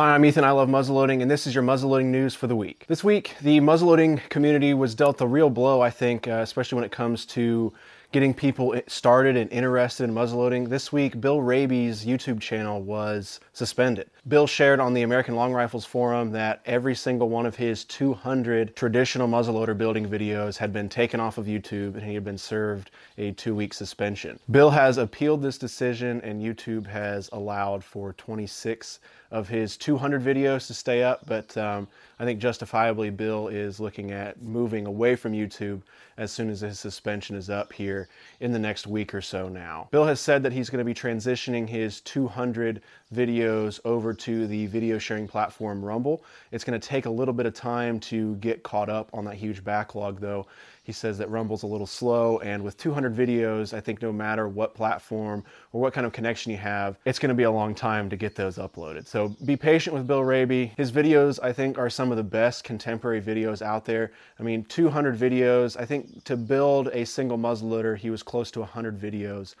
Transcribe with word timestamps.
Hi, 0.00 0.14
I'm 0.14 0.24
Ethan. 0.24 0.44
I 0.44 0.52
love 0.52 0.70
muzzleloading, 0.70 1.20
and 1.20 1.30
this 1.30 1.46
is 1.46 1.54
your 1.54 1.62
muzzleloading 1.62 2.06
news 2.06 2.34
for 2.34 2.46
the 2.46 2.56
week. 2.56 2.86
This 2.88 3.04
week, 3.04 3.36
the 3.42 3.60
muzzleloading 3.60 4.26
community 4.30 4.72
was 4.72 4.94
dealt 4.94 5.20
a 5.20 5.26
real 5.26 5.50
blow, 5.50 5.82
I 5.82 5.90
think, 5.90 6.26
uh, 6.26 6.40
especially 6.42 6.76
when 6.76 6.84
it 6.86 6.90
comes 6.90 7.26
to 7.26 7.70
getting 8.10 8.32
people 8.32 8.80
started 8.86 9.36
and 9.36 9.52
interested 9.52 10.04
in 10.04 10.14
muzzleloading. 10.14 10.70
This 10.70 10.90
week, 10.90 11.20
Bill 11.20 11.42
Raby's 11.42 12.06
YouTube 12.06 12.40
channel 12.40 12.80
was 12.80 13.40
suspended. 13.52 14.08
Bill 14.26 14.46
shared 14.46 14.80
on 14.80 14.94
the 14.94 15.02
American 15.02 15.36
Long 15.36 15.52
Rifles 15.52 15.84
forum 15.84 16.32
that 16.32 16.62
every 16.64 16.94
single 16.94 17.28
one 17.28 17.44
of 17.44 17.56
his 17.56 17.84
200 17.84 18.74
traditional 18.74 19.28
muzzleloader 19.28 19.76
building 19.76 20.08
videos 20.08 20.56
had 20.56 20.72
been 20.72 20.88
taken 20.88 21.20
off 21.20 21.36
of 21.36 21.44
YouTube 21.44 21.94
and 21.94 22.02
he 22.02 22.14
had 22.14 22.24
been 22.24 22.38
served 22.38 22.90
a 23.18 23.32
two 23.32 23.54
week 23.54 23.74
suspension. 23.74 24.40
Bill 24.50 24.70
has 24.70 24.96
appealed 24.96 25.42
this 25.42 25.58
decision 25.58 26.22
and 26.22 26.42
YouTube 26.42 26.86
has 26.86 27.28
allowed 27.32 27.84
for 27.84 28.14
26 28.14 28.98
of 29.30 29.48
his 29.48 29.76
200 29.76 30.22
videos 30.22 30.66
to 30.66 30.74
stay 30.74 31.02
up, 31.02 31.24
but 31.26 31.56
um, 31.56 31.86
I 32.18 32.24
think 32.24 32.40
justifiably 32.40 33.10
Bill 33.10 33.48
is 33.48 33.78
looking 33.78 34.10
at 34.10 34.42
moving 34.42 34.86
away 34.86 35.16
from 35.16 35.32
YouTube 35.32 35.82
as 36.16 36.32
soon 36.32 36.50
as 36.50 36.60
his 36.60 36.78
suspension 36.78 37.36
is 37.36 37.48
up 37.48 37.72
here 37.72 38.08
in 38.40 38.52
the 38.52 38.58
next 38.58 38.86
week 38.86 39.14
or 39.14 39.22
so 39.22 39.48
now. 39.48 39.88
Bill 39.90 40.04
has 40.04 40.20
said 40.20 40.42
that 40.42 40.52
he's 40.52 40.68
going 40.68 40.78
to 40.80 40.84
be 40.84 40.94
transitioning 40.94 41.68
his 41.68 42.00
200 42.02 42.82
videos 43.14 43.80
over 43.84 44.12
to 44.12 44.46
the 44.46 44.66
video 44.66 44.98
sharing 44.98 45.26
platform 45.26 45.82
Rumble. 45.82 46.22
It's 46.52 46.64
going 46.64 46.78
to 46.78 46.88
take 46.88 47.06
a 47.06 47.10
little 47.10 47.34
bit 47.34 47.46
of 47.46 47.54
time 47.54 48.00
to 48.00 48.34
get 48.36 48.62
caught 48.62 48.90
up 48.90 49.08
on 49.14 49.24
that 49.24 49.36
huge 49.36 49.64
backlog, 49.64 50.20
though. 50.20 50.46
He 50.90 50.94
says 50.94 51.18
that 51.18 51.30
Rumble's 51.30 51.62
a 51.62 51.68
little 51.68 51.86
slow, 51.86 52.40
and 52.40 52.64
with 52.64 52.76
200 52.76 53.14
videos, 53.14 53.72
I 53.72 53.78
think 53.78 54.02
no 54.02 54.10
matter 54.10 54.48
what 54.48 54.74
platform 54.74 55.44
or 55.72 55.80
what 55.80 55.92
kind 55.92 56.04
of 56.04 56.12
connection 56.12 56.50
you 56.50 56.58
have, 56.58 56.98
it's 57.04 57.20
going 57.20 57.28
to 57.28 57.34
be 57.36 57.44
a 57.44 57.50
long 57.50 57.76
time 57.76 58.10
to 58.10 58.16
get 58.16 58.34
those 58.34 58.58
uploaded. 58.58 59.06
So 59.06 59.28
be 59.44 59.56
patient 59.56 59.94
with 59.94 60.08
Bill 60.08 60.24
Raby. 60.24 60.72
His 60.76 60.90
videos, 60.90 61.38
I 61.44 61.52
think, 61.52 61.78
are 61.78 61.88
some 61.88 62.10
of 62.10 62.16
the 62.16 62.24
best 62.24 62.64
contemporary 62.64 63.22
videos 63.22 63.62
out 63.62 63.84
there. 63.84 64.10
I 64.40 64.42
mean, 64.42 64.64
200 64.64 65.16
videos. 65.16 65.78
I 65.78 65.84
think 65.84 66.24
to 66.24 66.36
build 66.36 66.88
a 66.88 67.06
single 67.06 67.38
muzzleloader, 67.38 67.96
he 67.96 68.10
was 68.10 68.24
close 68.24 68.50
to 68.50 68.58
100 68.58 68.98
videos 68.98 69.54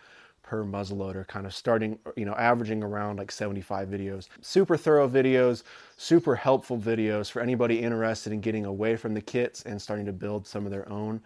per 0.50 0.64
muzzleloader, 0.64 1.24
kind 1.28 1.46
of 1.46 1.54
starting, 1.54 1.96
you 2.16 2.24
know, 2.24 2.34
averaging 2.34 2.82
around 2.82 3.18
like 3.18 3.30
75 3.30 3.86
videos. 3.86 4.26
Super 4.40 4.76
thorough 4.76 5.08
videos, 5.08 5.62
super 5.96 6.34
helpful 6.34 6.76
videos 6.76 7.30
for 7.30 7.40
anybody 7.40 7.78
interested 7.78 8.32
in 8.32 8.40
getting 8.40 8.64
away 8.64 8.96
from 8.96 9.14
the 9.14 9.20
kits 9.20 9.62
and 9.62 9.80
starting 9.80 10.06
to 10.06 10.12
build 10.12 10.48
some 10.48 10.64
of 10.64 10.72
their 10.72 10.88
own 10.88 11.20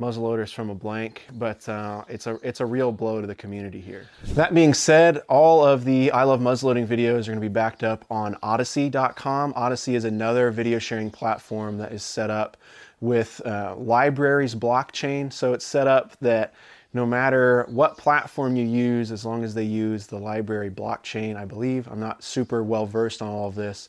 muzzleloaders 0.00 0.52
from 0.52 0.70
a 0.70 0.74
blank, 0.74 1.22
but 1.34 1.68
uh, 1.68 2.02
it's 2.08 2.26
a 2.26 2.36
it's 2.42 2.58
a 2.58 2.66
real 2.66 2.90
blow 2.90 3.20
to 3.20 3.28
the 3.28 3.34
community 3.36 3.80
here. 3.80 4.08
That 4.30 4.52
being 4.52 4.74
said, 4.74 5.18
all 5.28 5.64
of 5.64 5.84
the 5.84 6.10
I 6.10 6.24
Love 6.24 6.40
Muzzleloading 6.40 6.88
videos 6.88 7.28
are 7.28 7.30
going 7.30 7.36
to 7.36 7.40
be 7.40 7.46
backed 7.46 7.84
up 7.84 8.04
on 8.10 8.34
Odysee.com. 8.42 9.52
Odyssey 9.54 9.94
is 9.94 10.04
another 10.04 10.50
video 10.50 10.80
sharing 10.80 11.12
platform 11.12 11.78
that 11.78 11.92
is 11.92 12.02
set 12.02 12.28
up 12.28 12.56
with 13.00 13.40
uh, 13.44 13.76
LBRY's 13.76 14.56
blockchain, 14.56 15.32
so 15.32 15.52
it's 15.52 15.64
set 15.64 15.86
up 15.86 16.18
that 16.22 16.54
no 16.94 17.04
matter 17.04 17.66
what 17.68 17.98
platform 17.98 18.54
you 18.54 18.64
use, 18.64 19.10
as 19.10 19.24
long 19.24 19.42
as 19.42 19.52
they 19.52 19.64
use 19.64 20.06
the 20.06 20.18
LBRY 20.18 20.74
blockchain, 20.74 21.36
I 21.36 21.44
believe. 21.44 21.88
I'm 21.88 22.00
not 22.00 22.22
super 22.22 22.62
well 22.62 22.86
versed 22.86 23.20
on 23.20 23.28
all 23.28 23.48
of 23.48 23.56
this. 23.56 23.88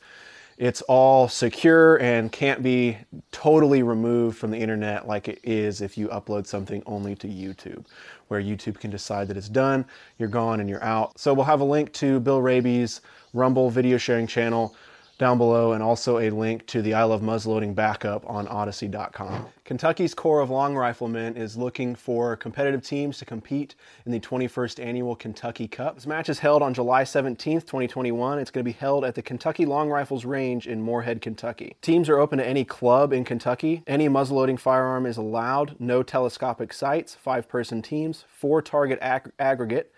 It's 0.58 0.82
all 0.84 1.28
secure 1.28 1.98
and 1.98 2.32
can't 2.32 2.64
be 2.64 2.98
totally 3.32 3.84
removed 3.84 4.38
from 4.38 4.52
the 4.52 4.58
internet 4.58 5.06
like 5.06 5.28
it 5.28 5.40
is 5.44 5.82
if 5.82 5.98
you 5.98 6.08
upload 6.08 6.48
something 6.48 6.82
only 6.86 7.14
to 7.16 7.28
YouTube, 7.28 7.86
where 8.30 8.42
YouTube 8.42 8.80
can 8.80 8.90
decide 8.90 9.28
that 9.28 9.38
it's 9.38 9.50
done, 9.50 9.86
you're 10.18 10.30
gone, 10.30 10.62
and 10.62 10.70
you're 10.70 10.84
out. 10.84 11.20
So 11.20 11.34
we'll 11.34 11.46
have 11.46 11.60
a 11.60 11.66
link 11.66 11.92
to 11.94 12.20
Bill 12.22 12.42
Raby's 12.42 13.02
Rumble 13.34 13.70
video 13.70 13.98
sharing 13.98 14.28
channel 14.28 14.76
down 15.18 15.38
below 15.38 15.72
and 15.72 15.82
also 15.82 16.20
a 16.20 16.30
link 16.30 16.66
to 16.68 16.82
the 16.82 16.94
I 16.94 17.04
Love 17.04 17.22
Muzzleloading 17.22 17.74
backup 17.74 18.30
on 18.30 18.48
Odysee.com. 18.48 19.48
Kentucky's 19.64 20.14
Corps 20.14 20.42
of 20.42 20.50
Long 20.50 20.76
Riflemen 20.76 21.38
is 21.38 21.58
looking 21.58 21.96
for 21.96 22.36
competitive 22.36 22.84
teams 22.84 23.18
to 23.20 23.26
compete 23.26 23.76
in 24.06 24.12
the 24.12 24.20
21st 24.20 24.84
Annual 24.84 25.16
Kentucky 25.16 25.68
Cup. 25.68 25.96
This 25.96 26.06
match 26.06 26.28
is 26.28 26.40
held 26.40 26.62
on 26.62 26.74
July 26.74 27.04
17th, 27.04 27.62
2021. 27.62 28.40
It's 28.40 28.52
going 28.52 28.64
to 28.64 28.70
be 28.70 28.78
held 28.78 29.06
at 29.06 29.16
the 29.16 29.22
Kentucky 29.22 29.66
Long 29.66 29.90
Rifles 29.90 30.26
Range 30.26 30.68
in 30.68 30.82
Morehead, 30.82 31.22
Kentucky. 31.22 31.76
Teams 31.82 32.10
are 32.10 32.20
open 32.20 32.38
to 32.40 32.46
any 32.46 32.66
club 32.66 33.14
in 33.14 33.24
Kentucky. 33.24 33.84
Any 33.88 34.10
muzzleloading 34.10 34.60
firearm 34.60 35.06
is 35.06 35.18
allowed. 35.18 35.76
No 35.80 36.04
telescopic 36.04 36.74
sights, 36.74 37.16
five 37.16 37.48
person 37.48 37.82
teams, 37.82 38.26
four 38.30 38.62
target 38.62 39.00
ag- 39.02 39.32
aggregate. 39.40 39.92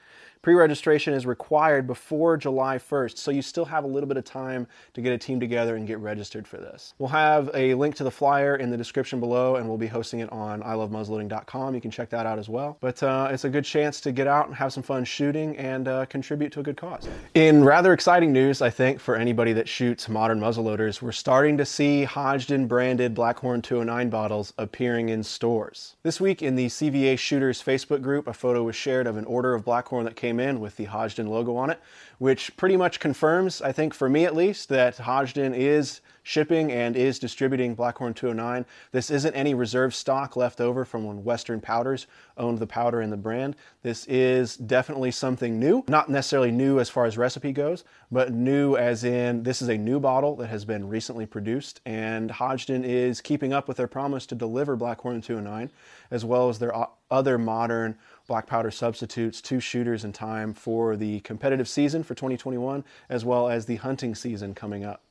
Pre 0.47 0.55
registration 0.55 1.13
is 1.13 1.25
required 1.25 1.87
before 1.87 2.37
July 2.37 2.77
1st, 2.77 3.17
so 3.17 3.31
you 3.31 3.41
still 3.41 3.65
have 3.65 3.83
a 3.83 3.87
little 3.87 4.07
bit 4.07 4.15
of 4.15 4.23
time 4.23 4.65
to 4.93 5.01
get 5.01 5.11
a 5.11 5.17
team 5.17 5.41
together 5.41 5.75
and 5.75 5.85
get 5.85 5.99
registered 5.99 6.47
for 6.47 6.55
this. 6.55 6.93
We'll 6.99 7.09
have 7.09 7.51
a 7.53 7.73
link 7.73 7.95
to 7.95 8.05
the 8.05 8.11
flyer 8.11 8.55
in 8.55 8.69
the 8.69 8.77
description 8.77 9.19
below, 9.19 9.57
and 9.57 9.67
we'll 9.67 9.77
be 9.77 9.87
hosting 9.87 10.21
it 10.21 10.31
on 10.31 10.63
ilovemuzzleloading.com. 10.63 11.75
You 11.75 11.81
can 11.81 11.91
check 11.91 12.09
that 12.11 12.25
out 12.25 12.39
as 12.39 12.47
well. 12.47 12.77
But 12.79 13.03
uh, 13.03 13.27
it's 13.29 13.43
a 13.43 13.49
good 13.49 13.65
chance 13.65 13.99
to 13.99 14.13
get 14.13 14.25
out 14.25 14.47
and 14.47 14.55
have 14.55 14.71
some 14.71 14.83
fun 14.83 15.03
shooting 15.03 15.57
and 15.57 15.89
uh, 15.89 16.05
contribute 16.05 16.53
to 16.53 16.61
a 16.61 16.63
good 16.63 16.77
cause. 16.77 17.09
In 17.33 17.65
rather 17.65 17.91
exciting 17.91 18.31
news, 18.31 18.61
I 18.61 18.69
think, 18.69 19.01
for 19.01 19.17
anybody 19.17 19.51
that 19.51 19.67
shoots 19.67 20.07
modern 20.07 20.39
muzzleloaders, 20.39 21.01
we're 21.01 21.11
starting 21.11 21.57
to 21.57 21.65
see 21.65 22.05
Hodgdon 22.05 22.69
branded 22.69 23.13
Blackhorn 23.13 23.61
209 23.63 24.09
bottles 24.09 24.53
appearing 24.57 25.09
in 25.09 25.23
stores. 25.23 25.97
This 26.03 26.21
week 26.21 26.41
in 26.41 26.55
the 26.55 26.67
CVA 26.67 27.19
Shooters 27.19 27.61
Facebook 27.61 28.01
group, 28.01 28.27
a 28.27 28.33
photo 28.33 28.63
was 28.63 28.77
shared 28.77 29.07
of 29.07 29.17
an 29.17 29.25
order 29.25 29.53
of 29.53 29.65
Blackhorn 29.65 30.05
that 30.05 30.15
came 30.15 30.36
came 30.37 30.47
in 30.47 30.59
with 30.59 30.75
the 30.75 30.85
Hodgdon 30.85 31.27
logo 31.27 31.55
on 31.55 31.69
it, 31.69 31.79
which 32.19 32.55
pretty 32.57 32.77
much 32.77 32.99
confirms, 32.99 33.61
I 33.61 33.71
think 33.71 33.93
for 33.93 34.09
me 34.09 34.25
at 34.25 34.35
least, 34.35 34.69
that 34.69 34.97
Hodgdon 34.97 35.55
is 35.55 36.01
shipping 36.23 36.71
and 36.71 36.95
is 36.97 37.19
distributing 37.19 37.75
Blackhorn 37.75 38.13
209. 38.13 38.65
This 38.91 39.09
isn't 39.09 39.33
any 39.33 39.53
reserve 39.53 39.95
stock 39.95 40.35
left 40.35 40.59
over 40.59 40.83
from 40.83 41.05
when 41.05 41.23
Western 41.23 41.61
Powders 41.61 42.05
owned 42.35 42.59
the 42.59 42.67
powder 42.67 42.99
and 42.99 43.13
the 43.13 43.17
brand. 43.17 43.55
This 43.81 44.05
is 44.07 44.57
definitely 44.57 45.11
something 45.11 45.57
new. 45.57 45.85
Not 45.87 46.09
necessarily 46.09 46.51
new 46.51 46.79
as 46.79 46.89
far 46.89 47.05
as 47.05 47.17
recipe 47.17 47.53
goes, 47.53 47.85
but 48.11 48.33
new 48.33 48.75
as 48.75 49.05
in 49.05 49.43
this 49.43 49.61
is 49.61 49.69
a 49.69 49.77
new 49.77 49.99
bottle 50.01 50.35
that 50.35 50.47
has 50.47 50.65
been 50.65 50.89
recently 50.89 51.25
produced, 51.25 51.79
and 51.85 52.29
Hodgdon 52.29 52.83
is 52.83 53.21
keeping 53.21 53.53
up 53.53 53.67
with 53.67 53.77
their 53.77 53.87
promise 53.87 54.25
to 54.27 54.35
deliver 54.35 54.75
Blackhorn 54.75 55.23
209 55.23 55.71
as 56.11 56.25
well 56.25 56.49
as 56.49 56.59
their 56.59 56.73
other 57.09 57.37
modern 57.37 57.97
black 58.27 58.45
powder 58.45 58.69
substitutes 58.69 59.41
to 59.41 59.59
shooters 59.59 60.03
in 60.03 60.13
time 60.13 60.53
for 60.53 60.95
the 60.95 61.21
competitive 61.21 61.67
season 61.67 62.03
for 62.03 62.13
2021 62.13 62.83
as 63.09 63.25
well 63.25 63.49
as 63.49 63.65
the 63.65 63.77
hunting 63.77 64.13
season 64.13 64.53
coming 64.53 64.83
up. 64.83 65.06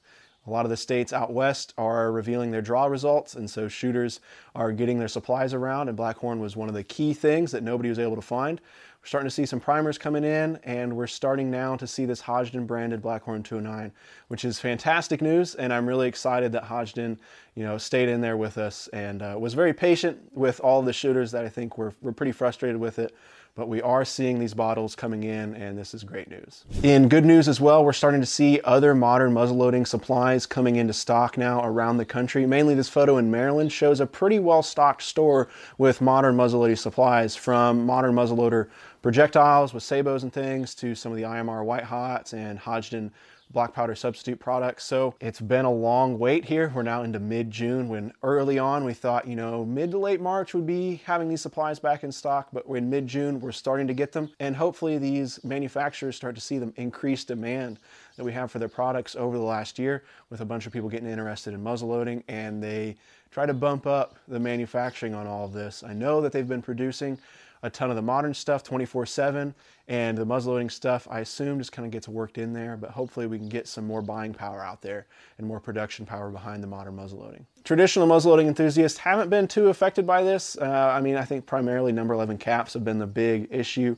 A 0.46 0.50
lot 0.50 0.64
of 0.64 0.70
the 0.70 0.76
states 0.76 1.12
out 1.12 1.32
west 1.32 1.75
are 1.76 2.12
revealing 2.12 2.50
their 2.50 2.62
draw 2.62 2.87
results, 2.87 3.34
and 3.34 3.50
so 3.50 3.66
shooters 3.66 4.20
are 4.54 4.70
getting 4.70 4.98
their 4.98 5.08
supplies 5.08 5.52
around, 5.52 5.88
and 5.88 5.98
Blackhorn 5.98 6.38
was 6.38 6.56
one 6.56 6.69
of 6.69 6.75
the 6.75 6.84
key 6.84 7.14
things 7.14 7.50
that 7.52 7.62
nobody 7.62 7.88
was 7.88 7.98
able 7.98 8.14
to 8.14 8.22
find. 8.22 8.60
We're 9.06 9.08
starting 9.08 9.28
to 9.28 9.34
see 9.34 9.46
some 9.46 9.60
primers 9.60 9.98
coming 9.98 10.25
in, 10.25 10.58
and 10.64 10.96
we're 10.96 11.06
starting 11.06 11.50
now 11.50 11.76
to 11.76 11.87
see 11.87 12.04
this 12.06 12.22
Hodgdon 12.22 12.66
branded 12.66 13.02
Blackhorn 13.02 13.44
209, 13.44 13.93
which 14.28 14.44
is 14.44 14.58
fantastic 14.58 15.20
news. 15.20 15.54
And 15.54 15.72
I'm 15.72 15.87
really 15.87 16.08
excited 16.08 16.52
that 16.52 16.64
Hodgdon, 16.64 17.19
you 17.54 17.64
know, 17.64 17.78
stayed 17.78 18.08
in 18.08 18.20
there 18.20 18.37
with 18.37 18.58
us 18.58 18.88
and 18.88 19.22
uh, 19.22 19.37
was 19.38 19.54
very 19.54 19.72
patient 19.72 20.19
with 20.32 20.60
all 20.60 20.82
the 20.82 20.93
shooters 20.93 21.31
that 21.32 21.44
I 21.44 21.48
think 21.48 21.78
were, 21.78 21.94
were 22.02 22.12
pretty 22.12 22.32
frustrated 22.32 22.81
with 22.81 22.98
it. 22.98 23.14
But 23.56 23.69
we 23.69 23.81
are 23.81 24.05
seeing 24.05 24.38
these 24.38 24.53
bottles 24.53 24.94
coming 24.94 25.23
in, 25.23 25.55
and 25.55 25.79
this 25.79 25.94
is 25.94 26.05
great 26.05 26.29
news. 26.29 26.67
In 26.82 27.08
good 27.08 27.25
news 27.25 27.49
as 27.49 27.58
well, 27.58 27.82
we're 27.82 27.94
starting 27.94 28.20
to 28.20 28.26
see 28.26 28.61
other 28.64 28.94
modern 28.94 29.32
muzzleloading 29.32 29.87
supplies 29.87 30.44
coming 30.44 30.76
into 30.76 30.93
stock 30.93 31.38
now 31.38 31.64
around 31.64 31.97
the 31.97 32.05
country. 32.05 32.44
Mainly, 32.44 32.75
this 32.75 32.91
photo 32.91 33.17
in 33.17 33.31
Maryland 33.31 33.73
shows 33.73 33.99
a 33.99 34.06
pretty 34.06 34.38
well 34.38 34.62
stocked 34.62 35.00
store 35.00 35.49
with 35.79 36.03
modern 36.03 36.37
muzzleloading 36.37 36.76
supplies 36.76 37.35
from 37.35 37.87
modern 37.87 38.14
muzzleloader 38.14 38.69
projectiles 39.00 39.73
with 39.73 39.82
sabots 39.82 40.23
and 40.23 40.35
things 40.35 40.75
to 40.75 40.94
some 40.94 41.11
of 41.11 41.17
the 41.17 41.25
IMR 41.25 41.64
White 41.64 41.85
Hots 41.85 42.35
and 42.35 42.58
Hodgdon 42.58 43.11
black 43.50 43.72
powder 43.72 43.94
substitute 43.94 44.38
products. 44.38 44.84
So 44.84 45.14
it's 45.20 45.40
been 45.40 45.64
a 45.64 45.72
long 45.72 46.19
wait 46.19 46.44
here. 46.44 46.72
We're 46.75 46.82
now 46.82 47.02
into 47.02 47.20
mid 47.20 47.50
June 47.50 47.88
when 47.88 48.12
early 48.22 48.58
on 48.58 48.84
we 48.84 48.93
thought, 48.93 49.26
you 49.26 49.37
know, 49.37 49.64
mid 49.64 49.90
to 49.93 49.98
late 49.98 50.20
March 50.20 50.52
would 50.54 50.66
be 50.66 51.00
having 51.04 51.28
these 51.28 51.40
supplies 51.40 51.78
back 51.78 52.04
in 52.04 52.10
stock, 52.10 52.48
but 52.52 52.66
in 52.66 52.90
mid 52.90 53.06
June 53.06 53.40
we're 53.40 53.52
starting 53.52 53.87
to 53.87 53.94
get 53.94 54.12
them. 54.12 54.31
And 54.40 54.56
hopefully 54.56 54.98
these 54.98 55.43
manufacturers 55.44 56.16
start 56.16 56.34
to 56.34 56.40
see 56.40 56.58
the 56.58 56.72
increased 56.76 57.28
demand 57.28 57.78
that 58.16 58.25
we 58.25 58.32
have 58.32 58.50
for 58.50 58.58
their 58.58 58.69
products 58.69 59.14
over 59.14 59.37
the 59.37 59.44
last 59.44 59.78
year 59.78 60.04
with 60.31 60.40
a 60.40 60.44
bunch 60.44 60.66
of 60.66 60.72
people 60.72 60.88
getting 60.88 61.08
interested 61.08 61.54
in 61.54 61.62
muzzle 61.62 61.88
loading 61.88 62.25
and 62.28 62.62
they 62.62 62.96
try 63.31 63.46
to 63.46 63.54
bump 63.54 63.87
up 63.87 64.16
the 64.28 64.40
manufacturing 64.40 65.14
on 65.14 65.26
all 65.26 65.44
of 65.44 65.52
this. 65.52 65.84
I 65.87 65.93
know 65.93 66.20
that 66.20 66.32
they've 66.32 66.48
been 66.48 66.62
producing 66.62 67.19
a 67.62 67.70
ton 67.70 67.90
of 67.90 67.96
the 67.96 68.02
modern 68.02 68.34
stuff 68.34 68.62
24 68.62 69.06
7 69.06 69.54
and 69.88 70.19
the 70.19 70.27
muzzleloading 70.27 70.71
stuff 70.71 71.06
I 71.11 71.21
assume 71.21 71.59
just 71.59 71.73
kind 71.73 71.87
of 71.87 71.93
gets 71.93 72.09
worked 72.09 72.38
in 72.38 72.53
there 72.53 72.77
but 72.77 72.91
hopefully 72.91 73.27
we 73.27 73.38
can 73.38 73.49
get 73.49 73.69
some 73.69 73.87
more 73.87 74.03
buying 74.03 74.35
power 74.35 74.65
out 74.65 74.83
there 74.83 75.06
and 75.38 75.47
more 75.47 75.61
production 75.61 76.06
power 76.06 76.31
behind 76.31 76.62
the 76.62 76.67
modern 76.67 76.97
muzzleloading. 76.97 77.44
Traditional 77.65 78.06
muzzleloading 78.06 78.47
enthusiasts 78.47 78.99
haven't 78.99 79.29
been 79.29 79.49
too 79.49 79.69
affected 79.69 80.06
by 80.06 80.23
this. 80.23 80.56
Uh, 80.59 80.93
I 80.94 81.00
mean 81.00 81.17
I 81.17 81.25
think 81.25 81.47
primarily 81.47 81.93
number 81.93 82.15
11 82.15 82.38
caps 82.38 82.75
have 82.75 82.85
been 82.85 82.99
the 82.99 83.06
big 83.06 83.49
issue 83.50 83.97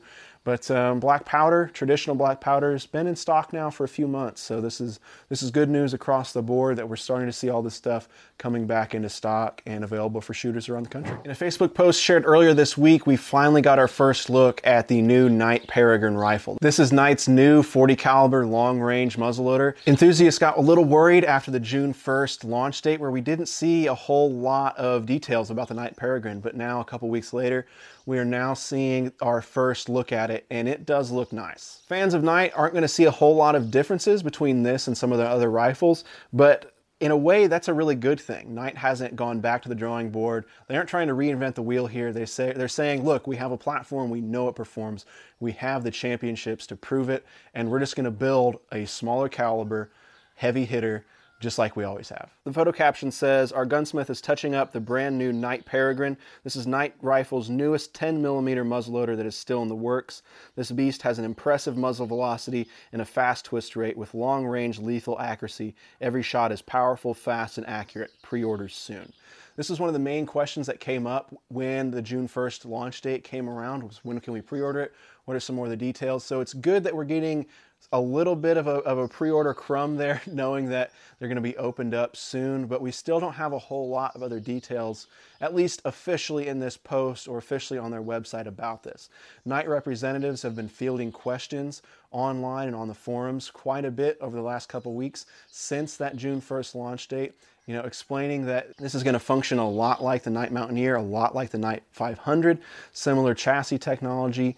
but 0.49 0.71
um, 0.71 0.99
black 0.99 1.27
powder, 1.27 1.71
traditional 1.75 2.17
black 2.17 2.41
powder, 2.41 2.73
has 2.73 2.87
been 2.87 3.07
in 3.07 3.15
stock 3.17 3.53
now 3.53 3.69
for 3.69 3.85
a 3.85 3.89
few 3.89 4.09
months. 4.09 4.41
So 4.41 4.63
this 4.63 4.81
is 4.81 4.99
this 5.29 5.43
is 5.43 5.51
good 5.51 5.69
news 5.69 5.93
across 5.93 6.33
the 6.33 6.41
board 6.41 6.77
that 6.77 6.89
we're 6.89 6.97
starting 6.97 7.27
to 7.27 7.35
see 7.35 7.51
all 7.51 7.61
this 7.61 7.75
stuff 7.75 8.09
coming 8.39 8.67
back 8.67 8.95
into 8.95 9.11
stock 9.11 9.61
and 9.67 9.85
available 9.85 10.23
for 10.23 10.33
shooters 10.33 10.71
around 10.71 10.85
the 10.85 10.89
country. 10.89 11.15
In 11.27 11.31
a 11.31 11.35
Facebook 11.35 11.75
post 11.75 12.01
shared 12.01 12.25
earlier 12.25 12.55
this 12.55 12.79
week, 12.79 13.07
we 13.07 13.15
finally 13.15 13.61
got 13.61 13.79
our 13.79 13.89
first 13.89 14.31
look 14.31 14.63
at 14.65 14.89
the 14.89 15.03
new 15.03 15.29
Knight 15.29 15.67
Peregrine 15.79 16.17
rifle. 16.17 16.59
This 16.61 16.81
is 16.81 16.93
Knight's 16.93 17.29
new 17.29 17.63
40 17.63 17.95
caliber 17.95 18.45
long 18.45 18.81
range 18.81 19.17
muzzleloader. 19.17 19.75
Enthusiasts 19.87 20.37
got 20.37 20.59
a 20.59 20.61
little 20.61 20.85
worried 20.85 21.25
after 21.25 21.53
the 21.53 21.61
June 21.61 21.95
1st 21.95 22.43
launch 22.43 22.83
date, 22.83 22.99
where 22.99 23.13
we 23.13 23.21
didn't 23.21 23.47
see 23.47 23.87
a 23.87 23.95
whole 23.95 24.29
lot 24.29 24.77
of 24.77 25.07
details 25.07 25.53
about 25.53 25.69
the 25.69 25.75
Knight 25.75 25.95
Peregrine. 25.97 26.41
But 26.41 26.57
now, 26.57 26.81
a 26.81 26.85
couple 26.85 27.09
weeks 27.09 27.33
later, 27.33 27.65
we 28.07 28.19
are 28.19 28.25
now 28.25 28.55
seeing 28.55 29.13
our 29.23 29.41
first 29.41 29.89
look 29.89 30.11
at 30.11 30.33
it, 30.33 30.47
and 30.51 30.69
it 30.69 30.85
does 30.85 31.13
look 31.13 31.33
nice. 31.33 31.83
Fans 31.87 32.13
of 32.13 32.25
Knight 32.25 32.51
aren't 32.57 32.73
going 32.73 32.83
to 32.83 32.89
see 32.89 33.05
a 33.05 33.13
whole 33.13 33.37
lot 33.37 33.55
of 33.55 33.71
differences 33.71 34.21
between 34.21 34.65
this 34.65 34.89
and 34.89 34.99
some 34.99 35.13
of 35.13 35.19
the 35.19 35.29
other 35.29 35.49
rifles, 35.49 36.03
but 36.33 36.75
in 37.01 37.13
a 37.13 37.17
way, 37.17 37.47
that's 37.47 37.69
a 37.69 37.75
really 37.75 37.95
good 37.95 38.21
thing. 38.21 38.55
Knight 38.55 38.77
hasn't 38.77 39.15
gone 39.15 39.41
back 39.41 39.63
to 39.63 39.69
the 39.69 39.75
drawing 39.75 40.11
board. 40.11 40.45
They 40.67 40.77
aren't 40.77 40.89
trying 40.89 41.07
to 41.09 41.15
reinvent 41.15 41.55
the 41.55 41.63
wheel 41.63 41.87
here. 41.87 42.13
They 42.13 42.27
say 42.27 42.53
they're 42.53 42.67
saying, 42.69 43.05
"Look, 43.05 43.27
we 43.27 43.37
have 43.37 43.53
a 43.53 43.57
platform. 43.57 44.11
We 44.11 44.21
know 44.21 44.49
it 44.49 44.57
performs. 44.57 45.07
We 45.39 45.53
have 45.53 45.85
the 45.85 45.93
championships 45.93 46.67
to 46.69 46.77
prove 46.77 47.09
it, 47.09 47.25
and 47.55 47.71
we're 47.71 47.79
just 47.79 47.95
going 47.95 48.05
to 48.05 48.11
build 48.11 48.59
a 48.73 48.85
smaller 48.85 49.29
caliber, 49.29 49.91
heavy 50.35 50.65
hitter 50.65 51.05
just 51.41 51.59
like 51.59 51.77
we 51.77 51.85
always 51.85 52.09
have. 52.09 52.31
The 52.45 52.53
photo 52.53 52.73
caption 52.73 53.11
says, 53.11 53.53
Our 53.53 53.65
gunsmith 53.65 54.11
is 54.11 54.21
touching 54.21 54.55
up 54.55 54.73
the 54.73 54.81
brand 54.81 55.17
new 55.17 55.33
Knight 55.33 55.65
Peregrine. 55.65 56.17
This 56.43 56.57
is 56.57 56.67
Knight 56.67 56.95
Rifle's 57.01 57.49
newest 57.49 57.95
10 57.95 58.21
millimeter 58.21 58.65
muzzleloader 58.65 59.17
that 59.17 59.27
is 59.27 59.37
still 59.37 59.63
in 59.63 59.69
the 59.69 59.75
works. 59.77 60.23
This 60.57 60.71
beast 60.73 61.03
has 61.03 61.19
an 61.19 61.25
impressive 61.25 61.77
muzzle 61.77 62.07
velocity 62.07 62.69
and 62.93 63.01
a 63.01 63.05
fast 63.05 63.45
twist 63.45 63.77
rate 63.77 63.97
with 63.97 64.15
long 64.15 64.47
range 64.47 64.79
lethal 64.79 65.19
accuracy. 65.21 65.75
Every 66.01 66.23
shot 66.23 66.51
is 66.51 66.63
powerful, 66.63 67.15
fast, 67.15 67.59
and 67.59 67.67
accurate. 67.69 68.11
Pre 68.23 68.43
orders 68.43 68.75
soon. 68.75 69.13
This 69.59 69.71
is 69.71 69.81
one 69.81 69.89
of 69.89 69.93
the 69.93 69.99
main 69.99 70.25
questions 70.25 70.69
that 70.69 70.79
came 70.79 71.05
up 71.05 71.35
when 71.49 71.91
the 71.91 72.01
June 72.01 72.29
1st 72.29 72.65
launch 72.65 73.01
date 73.01 73.25
came 73.25 73.51
around 73.51 73.83
was 73.83 73.99
when 74.05 74.21
can 74.21 74.33
we 74.33 74.41
pre-order 74.41 74.79
it? 74.83 74.95
What 75.25 75.37
are 75.37 75.41
some 75.41 75.57
more 75.57 75.65
of 75.65 75.71
the 75.73 75.77
details? 75.77 76.23
So 76.23 76.41
it's 76.41 76.55
good 76.55 76.85
that 76.85 76.95
we're 76.95 77.03
getting 77.03 77.45
a 77.91 78.01
little 78.01 78.37
bit 78.37 78.57
of 78.57 78.69
a, 78.69 78.77
of 78.83 78.99
a 78.99 79.09
pre-order 79.09 79.53
crumb 79.55 79.97
there, 79.97 80.23
knowing 80.29 80.69
that 80.69 80.93
they're 81.19 81.27
going 81.27 81.35
to 81.35 81.43
be 81.43 81.57
opened 81.57 81.93
up 81.93 82.15
soon, 82.15 82.67
but 82.69 82.81
we 82.81 82.93
still 82.93 83.19
don't 83.19 83.33
have 83.33 83.53
a 83.53 83.59
whole 83.59 83.89
lot 83.89 84.15
of 84.15 84.23
other 84.23 84.39
details, 84.39 85.09
at 85.41 85.57
least 85.57 85.83
officially 85.85 86.47
in 86.47 86.61
this 86.61 86.77
post 86.77 87.27
or 87.27 87.37
officially 87.37 87.81
on 87.81 87.91
their 87.91 88.01
website 88.01 88.47
about 88.47 88.85
this. 88.85 89.11
Knight 89.45 89.69
representatives 89.69 90.41
have 90.43 90.55
been 90.55 90.69
fielding 90.69 91.11
questions 91.11 91.83
online 92.13 92.69
and 92.69 92.77
on 92.77 92.87
the 92.87 92.95
forums 92.95 93.51
quite 93.51 93.85
a 93.85 93.91
bit 93.91 94.19
over 94.21 94.37
the 94.37 94.43
last 94.43 94.69
couple 94.69 94.95
weeks 94.95 95.27
since 95.49 95.97
that 95.97 96.15
June 96.15 96.41
1st 96.41 96.77
launch 96.77 97.09
date 97.09 97.35
you 97.69 97.75
know, 97.75 97.83
explaining 97.83 98.47
that 98.47 98.77
this 98.79 98.95
is 98.97 99.05
going 99.05 99.15
to 99.15 99.21
function 99.21 99.59
a 99.59 99.69
lot 99.69 100.03
like 100.03 100.25
the 100.25 100.31
Knight 100.31 100.51
Mountaineer, 100.51 100.97
a 100.97 101.03
lot 101.03 101.35
like 101.35 101.51
the 101.51 101.59
Knight 101.59 101.85
500, 101.93 102.59
similar 102.93 103.35
chassis 103.35 103.79
technology, 103.79 104.57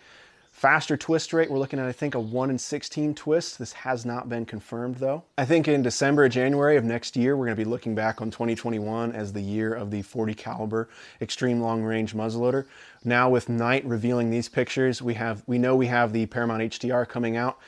Faster 0.60 0.94
twist 0.94 1.32
rate, 1.32 1.50
we're 1.50 1.58
looking 1.58 1.78
at, 1.78 1.86
I 1.86 1.92
think, 1.92 2.14
a 2.14 2.20
1 2.20 2.50
in 2.50 2.58
16 2.58 3.14
twist. 3.14 3.58
This 3.58 3.72
has 3.72 4.04
not 4.04 4.28
been 4.28 4.44
confirmed, 4.44 4.96
though. 4.96 5.22
I 5.38 5.46
think 5.46 5.66
in 5.66 5.80
December 5.80 6.24
or 6.24 6.28
January 6.28 6.76
of 6.76 6.84
next 6.84 7.16
year, 7.16 7.34
we're 7.34 7.46
going 7.46 7.56
to 7.56 7.64
be 7.64 7.70
looking 7.70 7.94
back 7.94 8.20
on 8.20 8.30
2021 8.30 9.12
as 9.12 9.32
the 9.32 9.40
year 9.40 9.72
of 9.72 9.90
the 9.90 10.02
40 10.02 10.34
caliber 10.34 10.90
extreme 11.22 11.62
long 11.62 11.82
range 11.82 12.12
muzzleloader. 12.12 12.66
Now 13.04 13.30
with 13.30 13.48
Knight 13.48 13.86
revealing 13.86 14.28
these 14.28 14.50
pictures, 14.50 15.00
we 15.00 15.14
have 15.14 15.42
we 15.46 15.56
know 15.56 15.74
we 15.74 15.86
have 15.86 16.12
the 16.12 16.26
Paramount 16.26 16.60
HTR 16.60 17.08
coming 17.08 17.38
out 17.38 17.58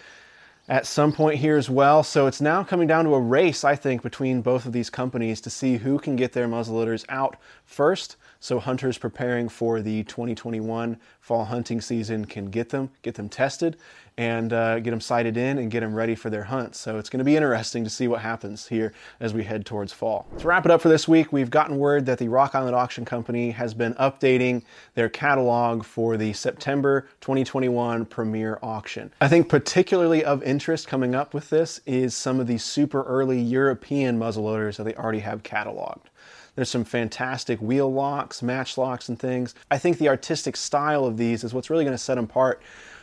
at 0.68 0.86
some 0.86 1.12
point 1.12 1.38
here 1.38 1.56
as 1.56 1.68
well. 1.68 2.02
So 2.02 2.26
it's 2.26 2.40
now 2.40 2.62
coming 2.62 2.86
down 2.86 3.04
to 3.04 3.14
a 3.14 3.20
race, 3.20 3.64
I 3.64 3.74
think, 3.74 4.02
between 4.02 4.42
both 4.42 4.64
of 4.64 4.72
these 4.72 4.90
companies 4.90 5.40
to 5.42 5.50
see 5.50 5.76
who 5.76 5.98
can 5.98 6.16
get 6.16 6.32
their 6.32 6.46
muzzleloaders 6.48 7.04
out 7.08 7.36
first. 7.64 8.16
So 8.38 8.58
hunters 8.58 8.98
preparing 8.98 9.48
for 9.48 9.80
the 9.80 10.04
2021 10.04 10.98
fall 11.20 11.44
hunting 11.44 11.80
season 11.80 12.24
can 12.24 12.46
get 12.46 12.70
them, 12.70 12.90
get 13.02 13.14
them 13.14 13.28
tested, 13.28 13.76
and 14.18 14.52
uh, 14.52 14.78
get 14.80 14.90
them 14.90 15.00
sighted 15.00 15.36
in 15.36 15.58
and 15.58 15.70
get 15.70 15.80
them 15.80 15.94
ready 15.94 16.14
for 16.14 16.30
their 16.30 16.44
hunts. 16.44 16.78
So 16.78 16.98
it's 16.98 17.08
going 17.08 17.18
to 17.18 17.24
be 17.24 17.36
interesting 17.36 17.84
to 17.84 17.90
see 17.90 18.08
what 18.08 18.20
happens 18.20 18.68
here 18.68 18.92
as 19.20 19.32
we 19.32 19.44
head 19.44 19.64
towards 19.64 19.92
fall. 19.92 20.26
To 20.38 20.46
wrap 20.46 20.64
it 20.64 20.70
up 20.70 20.80
for 20.80 20.88
this 20.88 21.08
week, 21.08 21.32
we've 21.32 21.50
gotten 21.50 21.78
word 21.78 22.06
that 22.06 22.18
the 22.18 22.28
Rock 22.28 22.54
Island 22.54 22.76
Auction 22.76 23.04
Company 23.04 23.50
has 23.50 23.74
been 23.74 23.94
updating 23.94 24.62
their 24.94 25.08
catalog 25.08 25.84
for 25.84 26.16
the 26.16 26.32
September 26.32 27.08
2021 27.20 28.04
premiere 28.06 28.58
auction. 28.62 29.10
I 29.20 29.28
think 29.28 29.48
particularly 29.48 30.24
of 30.24 30.42
interest 30.42 30.88
coming 30.88 31.14
up 31.14 31.34
with 31.34 31.50
this 31.50 31.80
is 31.86 32.14
some 32.14 32.40
of 32.40 32.46
the 32.46 32.58
super 32.58 33.02
early 33.04 33.40
European 33.40 34.18
muzzleloaders 34.18 34.76
that 34.76 34.84
they 34.84 34.94
already 34.94 35.20
have 35.20 35.42
cataloged. 35.42 36.06
There's 36.54 36.68
some 36.68 36.84
fantastic 36.84 37.60
wheel 37.62 37.90
locks, 37.90 38.42
match 38.42 38.76
locks, 38.76 39.08
and 39.08 39.18
things. 39.18 39.54
I 39.70 39.78
think 39.78 39.96
the 39.96 40.08
artistic 40.08 40.54
style 40.56 41.06
of 41.06 41.16
these 41.16 41.44
is 41.44 41.54
what's 41.54 41.70
really 41.70 41.84
going 41.84 41.96
to 41.96 42.02
set 42.02 42.16
them 42.16 42.24
apart 42.24 42.60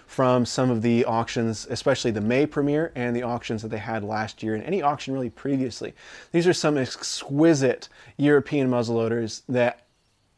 from 0.09 0.43
some 0.43 0.71
of 0.71 0.81
the 0.81 1.05
auctions, 1.05 1.67
especially 1.69 2.09
the 2.09 2.19
May 2.19 2.47
premiere 2.47 2.91
and 2.95 3.15
the 3.15 3.21
auctions 3.21 3.61
that 3.61 3.67
they 3.67 3.77
had 3.77 4.03
last 4.03 4.41
year 4.41 4.55
and 4.55 4.63
any 4.63 4.81
auction 4.81 5.13
really 5.13 5.29
previously. 5.29 5.93
These 6.31 6.47
are 6.47 6.53
some 6.53 6.79
exquisite 6.79 7.89
European 8.17 8.71
muzzleloaders 8.71 9.43
that 9.47 9.85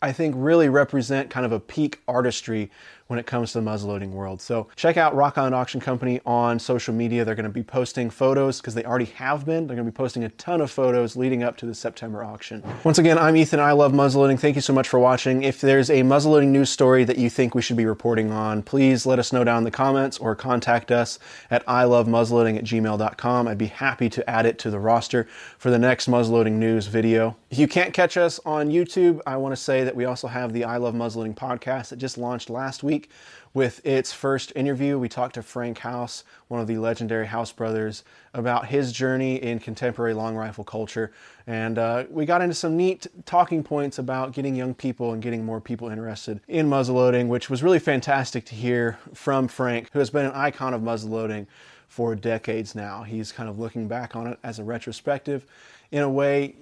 I 0.01 0.11
think 0.11 0.35
really 0.37 0.67
represent 0.67 1.29
kind 1.29 1.45
of 1.45 1.53
a 1.53 1.59
peak 1.61 2.01
artistry 2.05 2.69
when 3.11 3.19
it 3.19 3.27
comes 3.27 3.51
to 3.51 3.59
the 3.59 3.69
muzzleloading 3.69 4.11
world. 4.11 4.41
So 4.41 4.69
check 4.77 4.95
out 4.95 5.13
Rock 5.13 5.37
Island 5.37 5.53
Auction 5.53 5.81
Company 5.81 6.21
on 6.25 6.57
social 6.57 6.93
media. 6.93 7.25
They're 7.25 7.35
going 7.35 7.43
to 7.43 7.49
be 7.49 7.61
posting 7.61 8.09
photos 8.09 8.61
because 8.61 8.73
they 8.73 8.85
already 8.85 9.11
have 9.15 9.45
been. 9.45 9.67
They're 9.67 9.75
going 9.75 9.85
to 9.85 9.91
be 9.91 9.95
posting 9.95 10.23
a 10.23 10.29
ton 10.29 10.61
of 10.61 10.71
photos 10.71 11.17
leading 11.17 11.43
up 11.43 11.57
to 11.57 11.65
the 11.65 11.75
September 11.75 12.23
auction. 12.23 12.63
Once 12.85 12.99
again, 12.99 13.17
I'm 13.17 13.35
Ethan. 13.35 13.59
I 13.59 13.73
love 13.73 13.91
muzzleloading. 13.91 14.39
Thank 14.39 14.55
you 14.55 14.61
so 14.61 14.71
much 14.71 14.87
for 14.87 14.97
watching. 14.97 15.43
If 15.43 15.59
there's 15.59 15.89
a 15.89 16.03
muzzleloading 16.03 16.47
news 16.47 16.69
story 16.69 17.03
that 17.03 17.17
you 17.17 17.29
think 17.29 17.53
we 17.53 17.61
should 17.61 17.75
be 17.75 17.85
reporting 17.85 18.31
on, 18.31 18.63
please 18.63 19.05
let 19.05 19.19
us 19.19 19.33
know 19.33 19.43
down 19.43 19.57
in 19.57 19.63
the 19.65 19.71
comments 19.71 20.17
or 20.17 20.33
contact 20.33 20.89
us 20.89 21.19
at 21.49 21.65
ilovemuzzleloading 21.65 22.57
at 22.57 22.63
gmail.com. 22.63 23.45
I'd 23.45 23.57
be 23.57 23.65
happy 23.65 24.09
to 24.09 24.29
add 24.29 24.45
it 24.45 24.57
to 24.59 24.69
the 24.69 24.79
roster 24.79 25.27
for 25.57 25.69
the 25.69 25.79
next 25.79 26.09
muzzleloading 26.09 26.53
news 26.53 26.87
video. 26.87 27.35
If 27.49 27.59
you 27.59 27.67
can't 27.67 27.93
catch 27.93 28.15
us 28.15 28.39
on 28.45 28.69
YouTube, 28.69 29.19
I 29.27 29.35
want 29.35 29.51
to 29.51 29.61
say 29.61 29.83
that 29.83 29.97
we 29.97 30.05
also 30.05 30.29
have 30.29 30.53
the 30.53 30.63
I 30.63 30.77
Love 30.77 30.93
Muzzleloading 30.93 31.35
podcast 31.35 31.89
that 31.89 31.97
just 31.97 32.17
launched 32.17 32.49
last 32.49 32.83
week 32.83 33.00
week 33.01 33.11
with 33.53 33.85
its 33.85 34.13
first 34.13 34.53
interview. 34.55 34.97
We 34.97 35.09
talked 35.09 35.35
to 35.35 35.41
Frank 35.41 35.79
House, 35.79 36.23
one 36.47 36.61
of 36.61 36.67
the 36.67 36.77
legendary 36.77 37.27
House 37.27 37.51
brothers, 37.51 38.03
about 38.33 38.67
his 38.67 38.93
journey 38.93 39.35
in 39.35 39.59
contemporary 39.59 40.13
long 40.13 40.35
rifle 40.35 40.63
culture. 40.63 41.11
And 41.47 41.77
uh, 41.77 42.05
we 42.09 42.25
got 42.25 42.41
into 42.41 42.55
some 42.55 42.77
neat 42.77 43.07
talking 43.25 43.61
points 43.61 43.99
about 43.99 44.31
getting 44.31 44.55
young 44.55 44.73
people 44.73 45.11
and 45.11 45.21
getting 45.21 45.43
more 45.43 45.59
people 45.59 45.89
interested 45.89 46.39
in 46.47 46.69
muzzleloading, 46.69 47.27
which 47.27 47.49
was 47.49 47.61
really 47.61 47.79
fantastic 47.79 48.45
to 48.45 48.55
hear 48.55 48.97
from 49.13 49.49
Frank, 49.49 49.89
who 49.91 49.99
has 49.99 50.09
been 50.09 50.25
an 50.25 50.33
icon 50.33 50.73
of 50.73 50.81
muzzleloading 50.81 51.45
for 51.89 52.15
decades 52.15 52.73
now. 52.73 53.03
He's 53.03 53.33
kind 53.33 53.49
of 53.49 53.59
looking 53.59 53.89
back 53.89 54.15
on 54.15 54.27
it 54.27 54.39
as 54.43 54.59
a 54.59 54.63
retrospective. 54.63 55.45
In 55.91 56.03
a 56.03 56.09
way, 56.09 56.55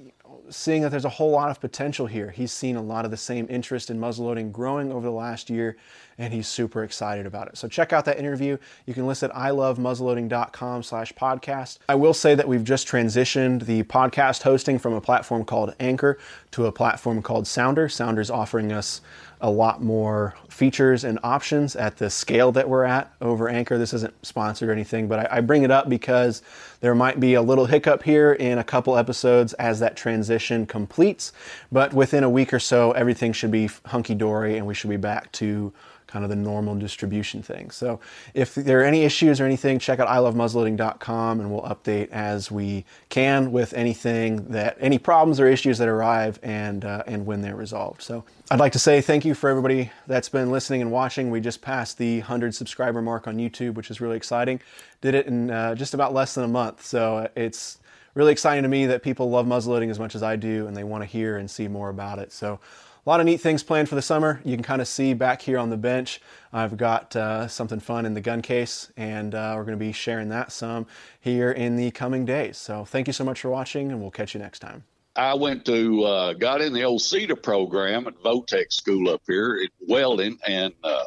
seeing 0.49 0.81
that 0.81 0.89
there's 0.89 1.05
a 1.05 1.09
whole 1.09 1.31
lot 1.31 1.49
of 1.49 1.59
potential 1.59 2.07
here. 2.07 2.31
He's 2.31 2.51
seen 2.51 2.75
a 2.75 2.81
lot 2.81 3.05
of 3.05 3.11
the 3.11 3.17
same 3.17 3.47
interest 3.49 3.89
in 3.89 3.99
muzzleloading 3.99 4.51
growing 4.51 4.91
over 4.91 5.05
the 5.05 5.11
last 5.11 5.49
year, 5.49 5.77
and 6.17 6.33
he's 6.33 6.47
super 6.47 6.83
excited 6.83 7.25
about 7.25 7.47
it. 7.47 7.57
So 7.57 7.67
check 7.67 7.93
out 7.93 8.05
that 8.05 8.19
interview. 8.19 8.57
You 8.85 8.93
can 8.93 9.07
list 9.07 9.23
at 9.23 9.31
ilovemuzzleloading.com 9.31 10.83
slash 10.83 11.13
podcast. 11.13 11.79
I 11.87 11.95
will 11.95 12.13
say 12.13 12.35
that 12.35 12.47
we've 12.47 12.63
just 12.63 12.87
transitioned 12.87 13.65
the 13.65 13.83
podcast 13.83 14.43
hosting 14.43 14.79
from 14.79 14.93
a 14.93 15.01
platform 15.01 15.45
called 15.45 15.75
Anchor 15.79 16.17
to 16.51 16.65
a 16.65 16.71
platform 16.71 17.21
called 17.21 17.47
Sounder. 17.47 17.89
Sounder's 17.89 18.29
offering 18.29 18.71
us 18.71 19.01
a 19.41 19.49
lot 19.49 19.81
more 19.81 20.35
features 20.49 21.05
and 21.05 21.17
options 21.23 21.75
at 21.75 21.97
the 21.97 22.09
scale 22.09 22.51
that 22.51 22.67
we're 22.67 22.83
at 22.83 23.13
over 23.21 23.47
Anchor. 23.47 23.77
This 23.77 23.93
isn't 23.93 24.13
sponsored 24.25 24.67
or 24.67 24.73
anything, 24.73 25.07
but 25.07 25.31
I, 25.31 25.37
I, 25.37 25.41
bring 25.41 25.63
it 25.63 25.71
up 25.71 25.87
because 25.87 26.41
there 26.81 26.93
might 26.93 27.21
be 27.21 27.35
a 27.35 27.41
little 27.41 27.65
hiccup 27.65 28.03
here 28.03 28.33
in 28.33 28.57
a 28.57 28.63
couple 28.65 28.97
episodes 28.97 29.53
as 29.53 29.79
that 29.79 29.95
transition 29.95 30.28
completes. 30.65 31.33
But 31.71 31.93
within 31.93 32.23
a 32.23 32.29
week 32.29 32.53
or 32.53 32.59
so, 32.59 32.91
everything 32.91 33.33
should 33.33 33.51
be 33.51 33.69
hunky 33.85 34.15
dory 34.15 34.57
and 34.57 34.65
we 34.65 34.73
should 34.73 34.89
be 34.89 34.97
back 34.97 35.31
to 35.33 35.73
kind 36.09 36.25
of 36.25 36.29
the 36.29 36.35
normal 36.35 36.75
distribution 36.75 37.43
thing. 37.43 37.69
So 37.69 37.99
if 38.33 38.55
there 38.55 38.81
are 38.81 38.83
any 38.83 39.03
issues 39.03 39.39
or 39.39 39.45
anything, 39.45 39.77
check 39.77 39.99
out 39.99 40.07
ilovemuzzleloading.com 40.07 41.39
and 41.39 41.51
we'll 41.51 41.61
update 41.61 42.09
as 42.09 42.51
we 42.51 42.83
can 43.09 43.51
with 43.51 43.73
anything 43.73 44.47
that 44.49 44.75
any 44.79 44.97
problems 44.97 45.39
or 45.39 45.47
issues 45.47 45.77
that 45.77 45.87
arrive 45.87 46.39
and 46.41 46.83
uh, 46.83 47.03
and 47.05 47.27
when 47.27 47.41
they're 47.41 47.55
resolved. 47.55 48.01
So 48.01 48.23
I'd 48.49 48.59
like 48.59 48.71
to 48.71 48.79
say 48.79 49.01
thank 49.01 49.23
you 49.23 49.35
for 49.35 49.51
everybody 49.51 49.91
that's 50.07 50.29
been 50.29 50.51
listening 50.51 50.81
and 50.81 50.91
watching. 50.91 51.29
We 51.29 51.41
just 51.41 51.61
passed 51.61 51.99
the 51.99 52.19
100 52.19 52.55
subscriber 52.55 53.03
mark 53.03 53.27
on 53.27 53.37
YouTube, 53.37 53.75
which 53.75 53.91
is 53.91 54.01
really 54.01 54.17
exciting. 54.17 54.59
Did 55.01 55.13
it 55.13 55.27
in 55.27 55.51
uh, 55.51 55.75
just 55.75 55.93
about 55.93 56.13
less 56.13 56.33
than 56.33 56.43
a 56.43 56.47
month. 56.47 56.83
So 56.83 57.29
it's 57.35 57.77
really 58.19 58.33
exciting 58.33 58.63
to 58.63 58.69
me 58.69 58.85
that 58.85 59.01
people 59.01 59.29
love 59.29 59.45
muzzleloading 59.45 59.89
as 59.89 59.97
much 59.97 60.13
as 60.13 60.21
I 60.21 60.35
do 60.35 60.67
and 60.67 60.75
they 60.75 60.83
want 60.83 61.03
to 61.03 61.05
hear 61.05 61.37
and 61.37 61.49
see 61.49 61.69
more 61.69 61.87
about 61.87 62.19
it. 62.19 62.33
So 62.33 62.59
a 63.05 63.09
lot 63.09 63.21
of 63.21 63.25
neat 63.25 63.39
things 63.39 63.63
planned 63.63 63.87
for 63.87 63.95
the 63.95 64.01
summer. 64.01 64.41
You 64.43 64.57
can 64.57 64.63
kind 64.63 64.81
of 64.81 64.89
see 64.89 65.13
back 65.13 65.41
here 65.41 65.57
on 65.57 65.69
the 65.69 65.77
bench, 65.77 66.19
I've 66.51 66.75
got 66.75 67.15
uh, 67.15 67.47
something 67.47 67.79
fun 67.79 68.05
in 68.05 68.15
the 68.15 68.19
gun 68.19 68.41
case, 68.41 68.91
and 68.97 69.33
uh, 69.33 69.53
we're 69.55 69.63
going 69.63 69.79
to 69.79 69.85
be 69.85 69.93
sharing 69.93 70.27
that 70.29 70.51
some 70.51 70.85
here 71.21 71.49
in 71.49 71.77
the 71.77 71.91
coming 71.91 72.25
days. 72.25 72.57
So 72.57 72.83
thank 72.83 73.07
you 73.07 73.13
so 73.13 73.23
much 73.23 73.39
for 73.39 73.49
watching, 73.49 73.89
and 73.89 74.01
we'll 74.01 74.11
catch 74.11 74.33
you 74.33 74.41
next 74.41 74.59
time. 74.59 74.83
I 75.15 75.33
went 75.33 75.63
to, 75.67 76.03
uh, 76.03 76.33
got 76.33 76.59
in 76.59 76.73
the 76.73 76.83
old 76.83 76.99
CETA 76.99 77.41
program 77.41 78.05
at 78.05 78.15
Votech 78.15 78.73
School 78.73 79.11
up 79.11 79.21
here 79.27 79.61
at 79.63 79.69
welding, 79.87 80.37
and 80.45 80.73
uh, 80.83 81.03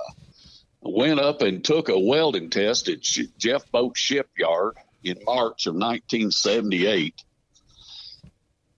went 0.81 1.21
up 1.21 1.43
and 1.43 1.63
took 1.63 1.91
a 1.91 1.99
welding 1.99 2.49
test 2.49 2.89
at 2.89 3.03
Jeff 3.03 3.71
Boat 3.71 3.99
Shipyard 3.99 4.79
in 5.05 5.19
March 5.25 5.67
of 5.67 5.75
1978 5.75 7.15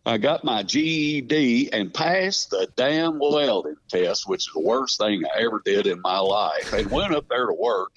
I 0.06 0.18
got 0.18 0.44
my 0.44 0.62
GED 0.62 1.72
and 1.72 1.92
passed 1.92 2.50
the 2.50 2.68
damn 2.76 3.18
welding 3.18 3.76
test, 3.88 4.28
which 4.28 4.42
is 4.42 4.50
the 4.52 4.60
worst 4.60 4.98
thing 4.98 5.22
I 5.24 5.42
ever 5.42 5.62
did 5.64 5.86
in 5.86 6.00
my 6.02 6.18
life. 6.18 6.74
And 6.74 6.90
went 6.90 7.14
up 7.14 7.26
there 7.28 7.46
to 7.46 7.54
work. 7.54 7.92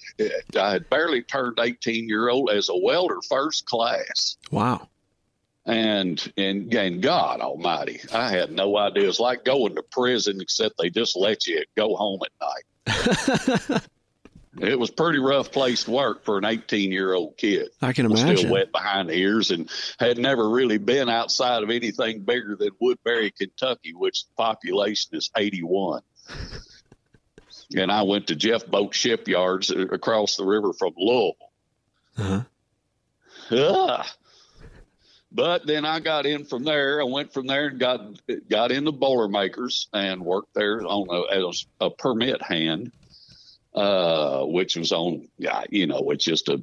I 0.58 0.70
had 0.70 0.88
barely 0.88 1.22
turned 1.22 1.58
18 1.60 2.08
year 2.08 2.30
old 2.30 2.50
as 2.50 2.70
a 2.70 2.76
welder, 2.76 3.18
first 3.28 3.66
class. 3.66 4.38
Wow. 4.50 4.88
And, 5.66 6.32
and 6.38 6.72
and 6.72 7.02
God 7.02 7.40
Almighty, 7.42 8.00
I 8.10 8.30
had 8.30 8.52
no 8.52 8.78
idea. 8.78 9.06
It's 9.06 9.20
like 9.20 9.44
going 9.44 9.74
to 9.74 9.82
prison, 9.82 10.40
except 10.40 10.76
they 10.78 10.88
just 10.88 11.14
let 11.14 11.46
you 11.46 11.62
go 11.76 11.94
home 11.94 12.20
at 12.24 12.96
night. 12.96 13.82
It 14.60 14.78
was 14.78 14.90
pretty 14.90 15.18
rough 15.18 15.52
place 15.52 15.84
to 15.84 15.90
work 15.90 16.24
for 16.24 16.38
an 16.38 16.44
18 16.44 16.90
year 16.92 17.14
old 17.14 17.36
kid. 17.36 17.68
I 17.80 17.92
can 17.92 18.06
imagine. 18.06 18.36
Still 18.36 18.52
wet 18.52 18.72
behind 18.72 19.08
the 19.08 19.14
ears 19.14 19.50
and 19.50 19.70
had 19.98 20.18
never 20.18 20.48
really 20.48 20.78
been 20.78 21.08
outside 21.08 21.62
of 21.62 21.70
anything 21.70 22.20
bigger 22.20 22.56
than 22.56 22.70
Woodbury, 22.80 23.30
Kentucky, 23.30 23.94
which 23.94 24.24
the 24.24 24.34
population 24.36 25.16
is 25.16 25.30
81. 25.36 26.02
and 27.76 27.90
I 27.90 28.02
went 28.02 28.28
to 28.28 28.36
Jeff 28.36 28.66
Boat 28.66 28.94
Shipyards 28.94 29.70
across 29.70 30.36
the 30.36 30.44
river 30.44 30.72
from 30.72 30.94
Louisville. 30.96 31.36
Uh-huh. 32.16 32.44
Uh, 33.50 34.04
but 35.30 35.66
then 35.66 35.84
I 35.84 36.00
got 36.00 36.26
in 36.26 36.44
from 36.44 36.64
there. 36.64 37.00
I 37.00 37.04
went 37.04 37.32
from 37.32 37.46
there 37.46 37.68
and 37.68 37.78
got 37.78 38.00
got 38.48 38.72
into 38.72 38.92
Boilermakers 38.92 39.88
and 39.92 40.22
worked 40.24 40.54
there 40.54 40.80
on 40.84 41.06
a, 41.10 41.46
as 41.46 41.66
a 41.80 41.90
permit 41.90 42.42
hand 42.42 42.92
uh, 43.74 44.44
which 44.44 44.76
was 44.76 44.92
on, 44.92 45.28
you 45.70 45.86
know, 45.86 46.10
it's 46.10 46.24
just 46.24 46.48
a, 46.48 46.62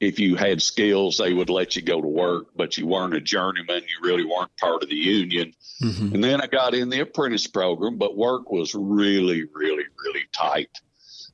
if 0.00 0.18
you 0.18 0.36
had 0.36 0.60
skills, 0.60 1.18
they 1.18 1.32
would 1.32 1.50
let 1.50 1.76
you 1.76 1.82
go 1.82 2.00
to 2.00 2.08
work, 2.08 2.48
but 2.56 2.76
you 2.76 2.86
weren't 2.86 3.14
a 3.14 3.20
journeyman. 3.20 3.82
You 3.82 4.06
really 4.06 4.24
weren't 4.24 4.54
part 4.56 4.82
of 4.82 4.88
the 4.88 4.96
union. 4.96 5.54
Mm-hmm. 5.82 6.14
And 6.14 6.24
then 6.24 6.40
I 6.40 6.46
got 6.46 6.74
in 6.74 6.88
the 6.88 7.00
apprentice 7.00 7.46
program, 7.46 7.96
but 7.96 8.16
work 8.16 8.50
was 8.50 8.74
really, 8.74 9.44
really, 9.54 9.84
really 10.04 10.24
tight. 10.32 10.70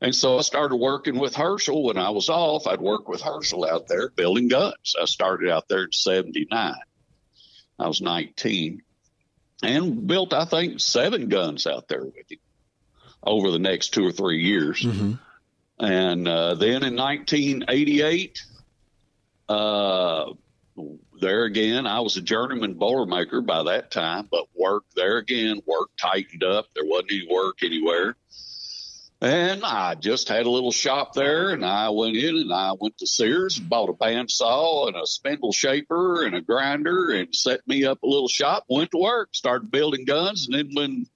And 0.03 0.15
so 0.15 0.39
I 0.39 0.43
started 0.43 0.77
working 0.77 1.19
with 1.19 1.35
Herschel 1.35 1.83
when 1.83 1.99
I 1.99 2.11
was 2.11 2.29
off. 2.29 2.67
I'd 2.67 2.81
work 2.81 3.09
with 3.09 3.21
Herschel 3.21 3.67
out 3.67 3.87
there 3.87 4.11
building 4.11 4.49
guns. 4.49 4.95
I 5.01 5.05
started 5.05 5.51
out 5.51 5.69
there 5.69 5.85
in 5.85 5.93
79. 5.93 6.75
I 7.79 7.89
was 7.89 8.01
19 8.01 8.83
and 9.63 10.07
built, 10.07 10.33
I 10.33 10.45
think, 10.45 10.81
seven 10.81 11.29
guns 11.29 11.67
out 11.67 11.89
there 11.89 12.05
with 12.05 12.31
him 12.31 12.39
over 13.23 13.51
the 13.51 13.59
next 13.59 13.91
two 13.91 14.07
or 14.07 14.13
three 14.13 14.43
years. 14.43 14.83
Mm-hmm. 14.83 15.13
And 15.79 16.29
uh, 16.29 16.55
then 16.55 16.83
in 16.85 16.97
1988, 16.97 18.43
uh, 19.49 20.33
there 21.21 21.45
again, 21.45 21.87
I 21.87 22.01
was 22.01 22.17
a 22.17 22.23
journeyman 22.23 22.75
boilermaker 22.75 23.45
by 23.45 23.63
that 23.65 23.91
time, 23.91 24.29
but 24.31 24.47
work 24.55 24.85
there 24.95 25.19
again, 25.19 25.61
work 25.67 25.91
tightened 26.01 26.45
up. 26.45 26.67
There 26.75 26.85
wasn't 26.85 27.13
any 27.13 27.29
work 27.31 27.63
anywhere. 27.63 28.17
And 29.23 29.65
I 29.65 29.97
just 29.97 30.29
had 30.29 30.47
a 30.47 30.51
little 30.51 30.73
shop 30.73 31.13
there, 31.13 31.51
and 31.51 31.63
I 31.63 31.91
went 31.91 32.17
in 32.17 32.37
and 32.37 32.53
I 32.53 32.73
went 32.81 32.97
to 32.99 33.07
Sears 33.07 33.59
and 33.59 33.69
bought 33.69 33.91
a 33.91 33.93
bandsaw 33.93 34.89
and 34.89 34.97
a 34.97 35.07
spindle 35.07 35.53
shaper 35.53 36.25
and 36.25 36.35
a 36.35 36.41
grinder 36.41 37.11
and 37.11 37.35
set 37.35 37.61
me 37.69 37.85
up 37.85 38.03
a 38.03 38.07
little 38.07 38.29
shop. 38.29 38.65
Went 38.71 38.93
to 38.93 38.99
work, 38.99 39.29
started 39.33 39.71
building 39.71 40.07
guns, 40.07 40.47
and 40.47 40.59
then 40.59 40.71
when 40.73 41.07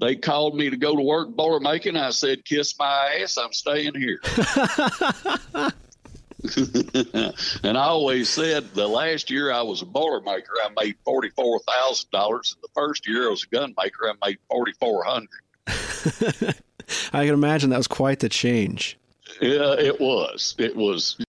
they 0.00 0.16
called 0.16 0.54
me 0.54 0.70
to 0.70 0.76
go 0.76 0.94
to 0.94 1.02
work 1.02 1.30
boiler 1.30 1.60
making. 1.60 1.96
I 1.96 2.10
said, 2.10 2.44
"Kiss 2.44 2.78
my 2.78 3.20
ass! 3.22 3.36
I'm 3.36 3.52
staying 3.52 3.94
here." 3.94 4.20
and 7.62 7.78
I 7.78 7.84
always 7.84 8.28
said 8.28 8.72
the 8.74 8.86
last 8.86 9.30
year 9.30 9.52
I 9.52 9.62
was 9.62 9.82
a 9.82 9.86
boiler 9.86 10.20
maker, 10.20 10.52
I 10.64 10.68
made 10.76 10.96
forty 11.04 11.30
four 11.30 11.60
thousand 11.60 12.10
dollars. 12.10 12.54
And 12.54 12.62
the 12.62 12.68
first 12.74 13.08
year 13.08 13.26
I 13.26 13.30
was 13.30 13.44
a 13.44 13.48
gun 13.48 13.74
maker, 13.82 14.08
I 14.08 14.26
made 14.26 14.38
forty 14.48 14.72
four 14.72 15.04
hundred. 15.04 15.28
I 17.12 17.24
can 17.24 17.34
imagine 17.34 17.70
that 17.70 17.78
was 17.78 17.88
quite 17.88 18.20
the 18.20 18.28
change. 18.28 18.98
Yeah, 19.40 19.74
it 19.74 20.00
was. 20.00 20.54
It 20.58 20.76
was 20.76 21.16